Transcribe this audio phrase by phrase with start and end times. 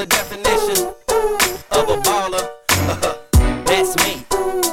[0.00, 0.86] The definition
[1.72, 2.48] of a baller.
[3.66, 4.24] That's me.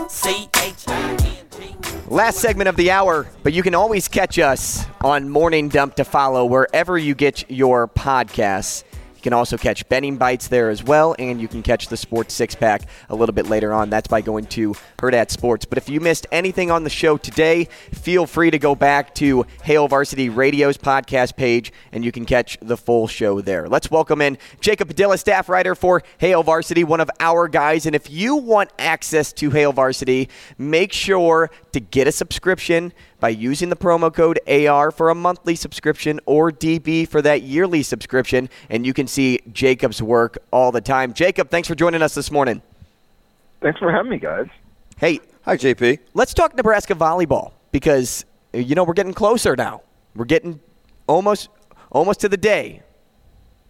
[0.07, 1.17] C H I N
[1.51, 1.75] G.
[2.07, 6.05] Last segment of the hour, but you can always catch us on Morning Dump to
[6.05, 8.85] follow wherever you get your podcasts.
[9.17, 12.35] You can also catch Betting Bites there as well, and you can catch the Sports
[12.35, 13.89] Six Pack a little bit later on.
[13.89, 15.65] That's by going to Herd at Sports.
[15.65, 19.47] But if you missed anything on the show today, feel free to go back to
[19.63, 23.67] Hail Varsity Radio's podcast page, and you can catch the full show there.
[23.67, 27.87] Let's welcome in Jacob Padilla, staff writer for Hail Varsity, one of our guys.
[27.87, 33.29] And if you want access to Hail Varsity, make sure to get a subscription by
[33.29, 38.49] using the promo code AR for a monthly subscription or DB for that yearly subscription,
[38.69, 41.13] and you can see Jacob's work all the time.
[41.13, 42.61] Jacob, thanks for joining us this morning.
[43.61, 44.47] Thanks for having me, guys.
[44.97, 45.99] Hey, Hi, JP.
[46.13, 49.81] let's talk Nebraska volleyball because you know we're getting closer now.
[50.15, 50.59] We're getting
[51.07, 51.49] almost
[51.91, 52.81] almost to the day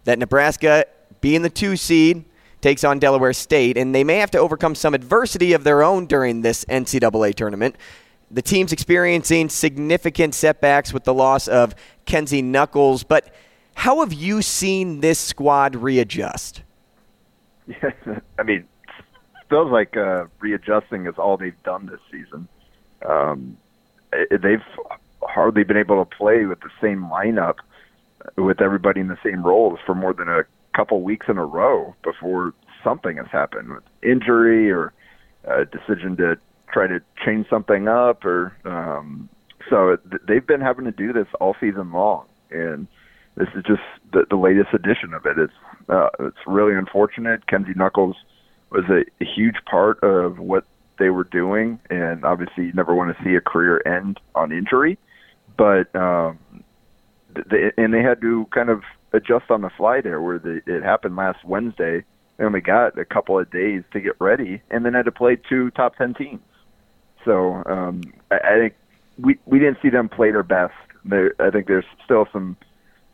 [0.04, 0.84] that Nebraska,
[1.20, 2.24] being the two seed,
[2.60, 6.06] takes on Delaware State, and they may have to overcome some adversity of their own
[6.06, 7.76] during this NCAA tournament.
[8.30, 13.32] The team's experiencing significant setbacks with the loss of Kenzie Knuckles, but
[13.78, 16.62] how have you seen this squad readjust?
[17.68, 17.90] Yeah,
[18.38, 22.48] I mean, it feels like uh, readjusting is all they've done this season.
[23.08, 23.56] Um,
[24.10, 24.64] they've
[25.22, 27.58] hardly been able to play with the same lineup
[28.36, 30.42] with everybody in the same roles for more than a
[30.74, 34.92] couple weeks in a row before something has happened with injury or
[35.44, 36.36] a decision to
[36.72, 39.28] try to change something up or um
[39.70, 42.86] so th- they've been having to do this all season long and
[43.38, 43.82] this is just
[44.12, 45.52] the, the latest edition of it it's
[45.88, 48.16] uh, it's really unfortunate Kenzie Knuckles
[48.70, 50.64] was a, a huge part of what
[50.98, 54.98] they were doing and obviously you never want to see a career end on injury
[55.56, 56.38] but um
[57.50, 58.82] they, and they had to kind of
[59.12, 62.04] adjust on the fly there where the, it happened last Wednesday.
[62.36, 65.36] They only got a couple of days to get ready and then had to play
[65.36, 66.40] two top 10 teams.
[67.24, 68.74] So um, I, I think
[69.18, 70.74] we, we didn't see them play their best.
[71.04, 72.56] There, I think there's still some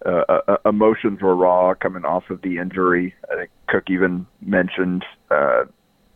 [0.05, 3.15] uh, uh, emotions were raw coming off of the injury.
[3.33, 5.65] I think Cook even mentioned uh,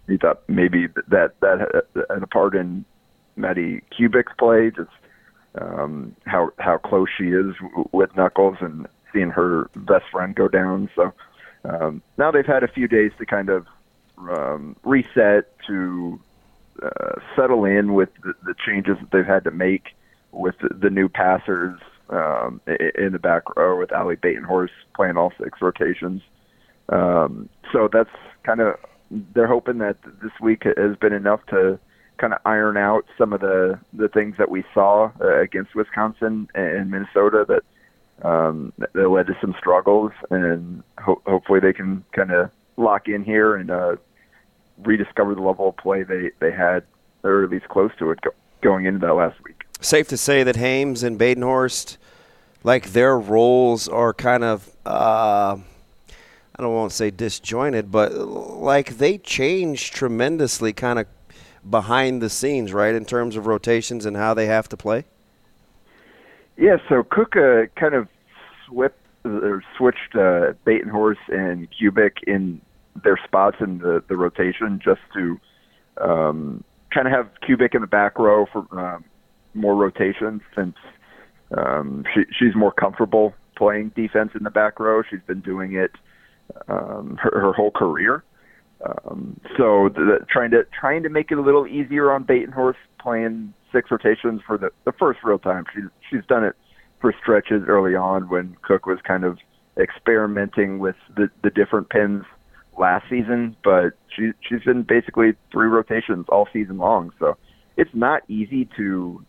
[0.07, 2.85] he thought maybe that that had a part in
[3.37, 4.91] Maddie Kubik's play, just
[5.61, 7.55] um, how how close she is
[7.93, 10.91] with Knuckles and seeing her best friend go down.
[10.95, 11.13] So
[11.65, 13.67] um, now they've had a few days to kind of
[14.19, 16.21] um, reset to
[16.83, 19.95] uh, settle in with the, the changes that they've had to make
[20.33, 21.81] with the, the new passers
[22.11, 26.23] um, in the back row with Ali Batenhorst playing all six rotations.
[26.89, 28.11] Um, so that's
[28.45, 28.77] kind of
[29.35, 31.79] they're hoping that this week has been enough to
[32.19, 36.49] kind of iron out some of the the things that we saw uh, against Wisconsin
[36.55, 42.33] and Minnesota that um, that led to some struggles, and ho- hopefully they can kind
[42.33, 43.97] of lock in here and uh,
[44.85, 46.85] rediscover the level of play they they had,
[47.23, 48.31] or at least close to it, go-
[48.63, 49.63] going into that last week.
[49.81, 51.99] Safe to say that Hames and Batenhorst,
[52.65, 58.99] like their roles are kind of, uh, I don't want to say disjointed, but like
[58.99, 61.07] they change tremendously kind of
[61.69, 65.05] behind the scenes, right, in terms of rotations and how they have to play?
[66.57, 68.09] Yeah, so Cook uh, kind of
[68.67, 72.61] swept, or switched uh, Batenhorst and Kubik in
[73.05, 75.41] their spots in the, the rotation just to
[76.01, 79.05] um, kind of have Kubik in the back row for um,
[79.55, 80.77] more rotations since
[81.57, 85.03] um, she, she's more comfortable playing defense in the back row.
[85.09, 85.91] She's been doing it
[86.69, 88.25] um, her, her whole career.
[88.85, 92.77] Um, so the, the, trying to trying to make it a little easier on Batenhorst
[93.01, 95.65] playing six rotations for the, the first real time.
[95.75, 96.55] She's she's done it
[97.01, 99.39] for stretches early on when Cook was kind of
[99.79, 102.25] experimenting with the the different pins
[102.79, 107.13] last season, but she she's been basically three rotations all season long.
[107.19, 107.37] So
[107.77, 109.25] it's not easy to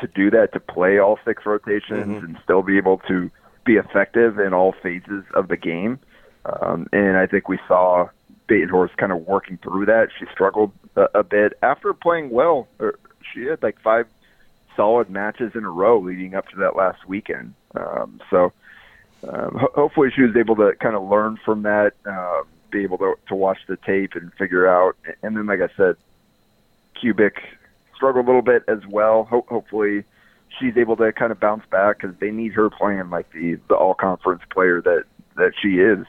[0.00, 2.24] to, do that to play all six rotations Mhm.
[2.24, 3.30] and still be able to
[3.64, 5.98] be effective in all phases of the game.
[6.44, 8.08] Um, and I think we saw
[8.48, 10.08] Batenhorst kind of working through that.
[10.18, 12.66] She struggled a, a bit after playing well.
[12.78, 12.98] Or
[13.32, 14.06] she had like five
[14.74, 17.52] solid matches in a row leading up to that last weekend.
[17.74, 18.52] Um, so
[19.28, 22.96] um, ho- hopefully she was able to kind of learn from that, um, be able
[22.98, 24.96] to, to watch the tape and figure out.
[25.22, 25.96] And then, like I said,
[26.96, 27.38] Kubik
[27.98, 29.26] struggled a little bit as well.
[29.28, 30.04] Ho- hopefully
[30.58, 33.74] she's able to kind of bounce back because they need her playing like the the
[33.74, 35.02] all conference player that
[35.36, 36.06] that she is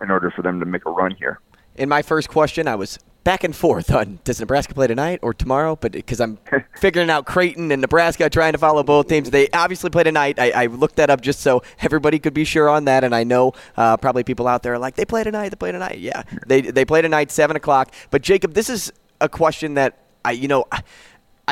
[0.00, 1.40] in order for them to make a run here.
[1.76, 5.32] In my first question, I was back and forth on does Nebraska play tonight or
[5.32, 6.38] tomorrow, but because I'm
[6.76, 9.30] figuring out Creighton and Nebraska, trying to follow both teams.
[9.30, 10.38] They obviously play tonight.
[10.38, 13.24] I, I looked that up just so everybody could be sure on that, and I
[13.24, 15.98] know uh, probably people out there are like they play tonight, they play tonight.
[15.98, 17.92] Yeah, they they play tonight, seven o'clock.
[18.10, 20.82] But Jacob, this is a question that I you know I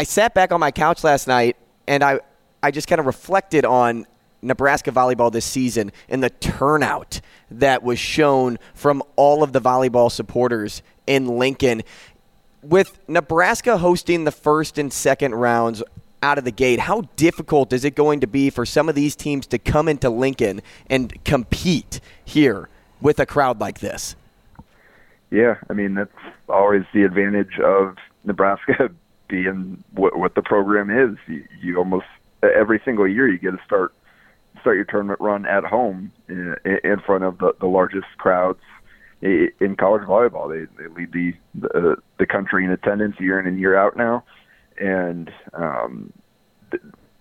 [0.05, 1.57] sat back on my couch last night
[1.87, 2.21] and I
[2.63, 4.07] I just kind of reflected on
[4.43, 7.21] Nebraska volleyball this season and the turnout
[7.51, 11.83] that was shown from all of the volleyball supporters in Lincoln.
[12.63, 15.83] With Nebraska hosting the first and second rounds
[16.23, 19.17] out of the gate, how difficult is it going to be for some of these
[19.17, 22.69] teams to come into Lincoln and compete here
[23.01, 24.15] with a crowd like this?
[25.31, 26.11] Yeah, I mean that's
[26.49, 28.91] always the advantage of Nebraska
[29.31, 31.17] being what, what the program is.
[31.27, 32.07] You, you almost
[32.43, 33.95] every single year you get to start
[34.61, 38.61] start your tournament run at home in, in front of the, the largest crowds
[39.23, 40.49] in college volleyball.
[40.49, 44.25] They they lead the, the the country in attendance year in and year out now,
[44.79, 46.13] and um,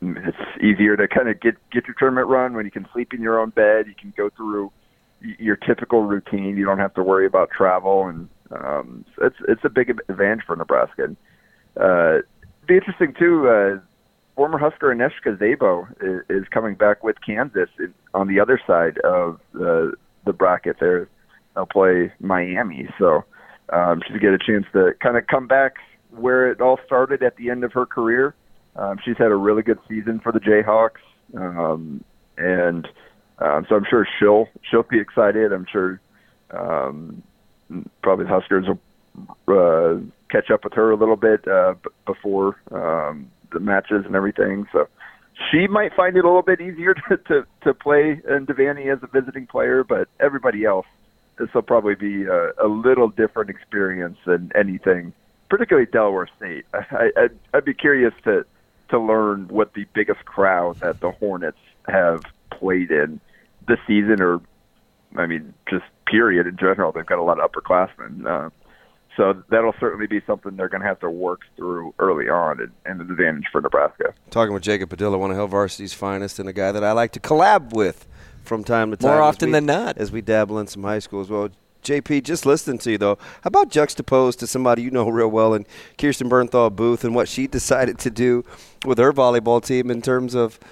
[0.02, 3.22] it's easier to kind of get get your tournament run when you can sleep in
[3.22, 3.88] your own bed.
[3.88, 4.72] You can go through
[5.22, 6.56] your typical routine.
[6.56, 10.56] You don't have to worry about travel, and um, it's it's a big advantage for
[10.56, 11.04] Nebraska.
[11.04, 11.18] And,
[11.78, 12.18] uh,
[12.68, 13.48] be interesting too.
[13.50, 13.80] Uh,
[14.36, 18.98] former Husker Anezka Szabo is, is coming back with Kansas in, on the other side
[19.00, 19.94] of the
[20.26, 20.78] the bracket.
[20.80, 21.10] There,
[21.56, 23.26] they'll play Miami, so
[23.74, 25.76] um, she's get a chance to kind of come back
[26.12, 28.34] where it all started at the end of her career.
[28.76, 31.02] Um, she's had a really good season for the Jayhawks,
[31.36, 32.04] um,
[32.38, 32.88] and
[33.40, 35.52] um, so I'm sure she'll she'll be excited.
[35.52, 36.00] I'm sure
[36.52, 37.24] um,
[38.02, 38.80] probably the Huskers will
[39.48, 40.00] uh,
[40.30, 44.68] catch up with her a little bit uh, b- before um, the matches and everything.
[44.72, 44.88] So
[45.52, 49.00] she might find it a little bit easier to to, to play in Devaney as
[49.04, 50.88] a visiting player, but everybody else,
[51.38, 55.14] this will probably be a, a little different experience than anything,
[55.50, 56.66] particularly Delaware State.
[56.74, 58.46] I, I'd, I'd be curious to
[58.90, 63.20] to learn what the biggest crowd that the Hornets have played in
[63.68, 64.42] this season, or
[65.16, 66.92] I mean, just period in general.
[66.92, 68.26] They've got a lot of upperclassmen.
[68.26, 68.50] Uh,
[69.18, 72.72] so that'll certainly be something they're going to have to work through early on, and,
[72.86, 74.14] and an advantage for Nebraska.
[74.30, 77.12] Talking with Jacob Padilla, one of Hail Varsity's finest, and a guy that I like
[77.14, 78.08] to collab with
[78.44, 79.12] from time to time.
[79.12, 79.98] More often we, than not.
[79.98, 81.50] As we dabble in some high school as well.
[81.84, 85.54] JP, just listening to you, though, how about juxtaposed to somebody you know real well
[85.54, 85.66] and
[85.98, 88.44] Kirsten Bernthal Booth and what she decided to do
[88.86, 90.60] with her volleyball team in terms of–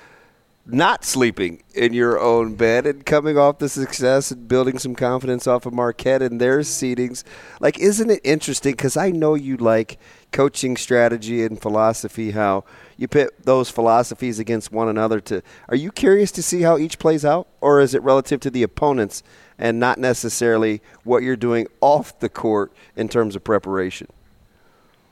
[0.69, 5.47] not sleeping in your own bed and coming off the success and building some confidence
[5.47, 7.23] off of Marquette and their seedings.
[7.61, 8.73] Like, isn't it interesting?
[8.73, 9.97] Because I know you like
[10.33, 12.65] coaching strategy and philosophy, how
[12.97, 15.21] you pit those philosophies against one another.
[15.21, 17.47] To Are you curious to see how each plays out?
[17.61, 19.23] Or is it relative to the opponents
[19.57, 24.07] and not necessarily what you're doing off the court in terms of preparation?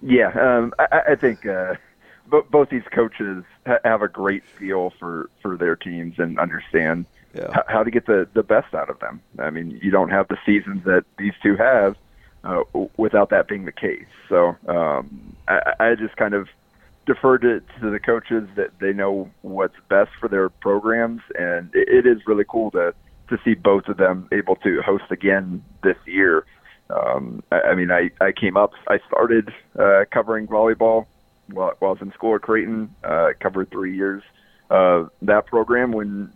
[0.02, 1.46] Yeah, um, I, I think.
[1.46, 1.76] Uh
[2.30, 7.62] both these coaches ha- have a great feel for for their teams and understand yeah.
[7.68, 9.22] how to get the the best out of them.
[9.40, 11.96] I mean, you don't have the seasons that these two have
[12.44, 12.64] uh,
[12.98, 14.06] without that being the case.
[14.30, 16.48] So um, I, I just kind of
[17.06, 22.06] defer to, to the coaches that they know what's best for their programs, and it,
[22.06, 22.94] it is really cool to
[23.30, 26.46] to see both of them able to host again this year.
[26.92, 31.08] Um, I, I mean, I, I came up, I started uh, covering volleyball
[31.52, 32.94] while, I was in school at Creighton.
[33.04, 34.24] Uh, covered three years
[34.70, 36.32] uh, that program when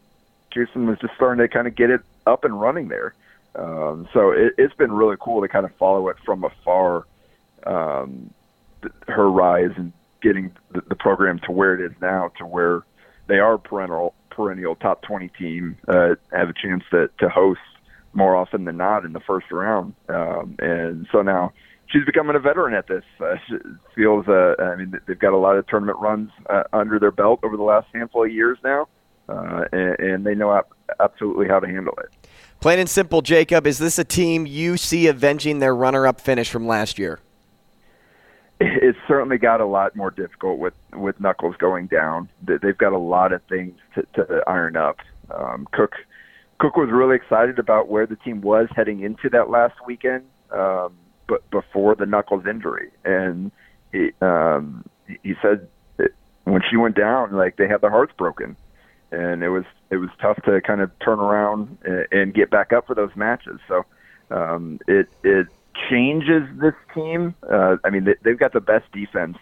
[0.54, 3.14] Kirsten was just starting to kind of get it up and running there.
[3.56, 7.06] Um, so it, it's been really cool to kind of follow it from afar,
[7.66, 8.32] um,
[8.82, 12.84] th- her rise and getting the, the program to where it is now, to where
[13.28, 17.60] they are perennial perennial top 20 team, uh, have a chance to, to host
[18.14, 19.94] more often than not in the first round.
[20.08, 21.52] Um, and so now
[21.92, 23.04] she's becoming a veteran at this.
[23.20, 23.56] Uh, she
[23.96, 27.40] feels, uh, I mean, they've got a lot of tournament runs uh, under their belt
[27.44, 28.88] over the last handful of years now,
[29.28, 32.10] uh, and, and they know ap- absolutely how to handle it.
[32.60, 36.68] Plain and simple, Jacob, is this a team you see avenging their runner-up finish from
[36.68, 37.20] last year?
[38.62, 42.28] It's certainly got a lot more difficult with with Knuckles going down.
[42.44, 44.98] They've got a lot of things to, to iron up.
[45.34, 45.94] Um, Cook
[46.60, 50.26] Cook was really excited about where the team was heading into that last weekend.
[50.52, 50.98] Um,
[51.30, 53.52] but before the Knuckles injury, and
[53.94, 54.84] he um,
[55.24, 55.68] he said
[56.44, 58.58] when she went down, like they had their hearts broken,
[59.12, 62.74] and it was it was tough to kind of turn around and, and get back
[62.74, 63.60] up for those matches.
[63.68, 63.86] So
[64.32, 65.48] um, it it
[65.90, 67.36] changes this team.
[67.50, 69.38] Uh, I mean, they, they've got the best defense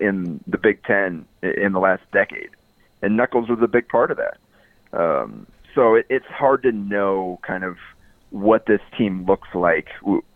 [0.00, 2.50] in the Big Ten in the last decade,
[3.00, 4.36] and Knuckles was a big part of that.
[4.92, 7.76] Um, so it, it's hard to know kind of
[8.30, 9.88] what this team looks like.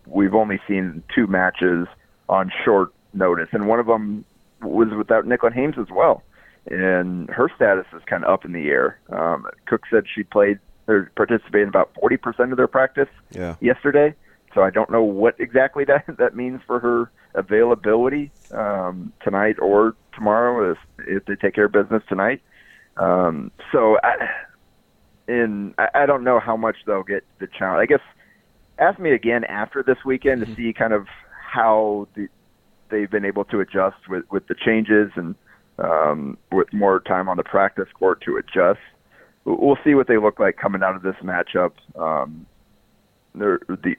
[0.06, 1.87] We've only seen two matches
[2.28, 4.25] on short notice, and one of them
[4.62, 6.23] was without Nicklin Hames as well,
[6.71, 8.99] and her status is kind of up in the air.
[9.11, 13.54] Um, Cook said she played or participated in about 40% of their practice Yeah.
[13.61, 14.14] yesterday,
[14.54, 19.94] so I don't know what exactly that that means for her availability um, tonight or
[20.14, 22.42] tomorrow if, if they take care of business tonight.
[22.97, 24.28] Um, so I,
[25.28, 27.82] and I, I don't know how much they'll get the challenge.
[27.82, 28.04] I guess
[28.79, 31.07] ask me again after this weekend to see kind of
[31.52, 32.29] how the,
[32.91, 35.35] they've been able to adjust with with the changes and
[35.79, 38.81] um, with more time on the practice court to adjust.
[39.45, 41.73] We'll- see what they look like coming out of this matchup.
[41.99, 42.47] Um,
[43.35, 43.59] the,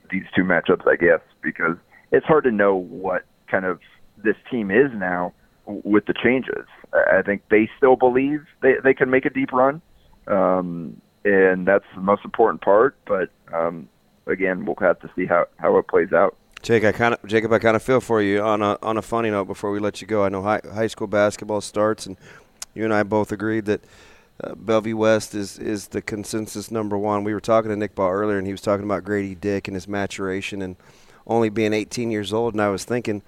[0.09, 1.75] these two matchups, I guess, because
[2.11, 3.79] it's hard to know what kind of
[4.23, 5.33] this team is now
[5.65, 6.65] with the changes.
[6.93, 9.81] I I think they still believe they they can make a deep run,
[10.27, 12.95] um, and that's the most important part.
[13.05, 13.89] But um,
[14.27, 16.35] again, we'll have to see how how it plays out.
[16.61, 19.01] Jake, I kind of Jacob, I kind of feel for you on a on a
[19.01, 20.23] funny note before we let you go.
[20.23, 22.17] I know high, high school basketball starts, and
[22.73, 23.83] you and I both agreed that
[24.41, 27.23] uh, Bellevue West is is the consensus number one.
[27.23, 29.75] We were talking to Nick Ball earlier, and he was talking about Grady Dick and
[29.75, 30.75] his maturation and
[31.27, 32.53] only being 18 years old.
[32.53, 33.23] And I was thinking,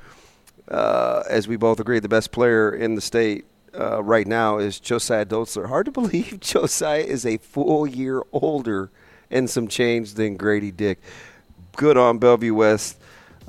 [0.70, 3.46] uh, as we both agreed, the best player in the state
[3.78, 5.68] uh, right now is Josiah Dotzler.
[5.68, 8.92] Hard to believe Josiah is a full year older
[9.32, 11.00] and some change than Grady Dick.
[11.76, 12.98] Good on Bellevue West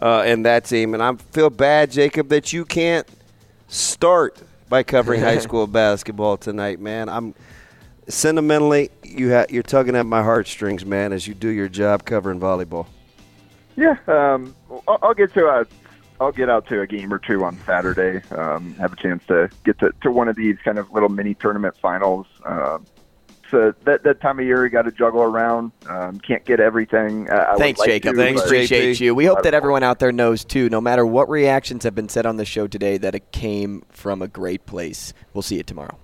[0.00, 0.94] uh, and that team.
[0.94, 3.06] And I feel bad, Jacob, that you can't
[3.68, 7.08] start by covering high school basketball tonight, man.
[7.08, 7.34] I'm
[8.08, 12.40] sentimentally you ha- you're tugging at my heartstrings, man, as you do your job covering
[12.40, 12.86] volleyball.
[13.76, 14.54] Yeah, um,
[14.88, 15.66] I'll, I'll get to a,
[16.20, 18.22] I'll get out to a game or two on Saturday.
[18.30, 21.34] Um, have a chance to get to, to one of these kind of little mini
[21.34, 22.26] tournament finals.
[22.44, 22.86] Um,
[23.50, 25.72] so that that time of year, you got to juggle around.
[25.88, 27.30] Um, can't get everything.
[27.30, 28.14] Uh, I would Thanks, like Jacob.
[28.14, 28.48] to, Thanks, Jake.
[28.48, 29.14] Appreciate you.
[29.14, 30.68] We hope that everyone out there knows too.
[30.68, 34.22] No matter what reactions have been said on the show today, that it came from
[34.22, 35.12] a great place.
[35.32, 35.98] We'll see you tomorrow.